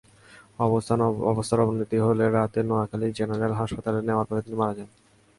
অবস্থার 1.31 1.59
অবনতি 1.63 1.97
হলে 2.05 2.25
রাতে 2.29 2.59
নোয়াখালী 2.67 3.07
জেনারেল 3.17 3.53
হাসপাতালে 3.59 3.99
নেওয়ার 4.07 4.27
পথে 4.29 4.41
তিনি 4.45 4.57
মারা 4.61 4.73
যান। 4.77 4.89